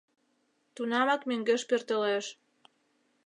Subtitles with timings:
[0.75, 2.25] Тунамак мӧҥгеш пӧртылеш.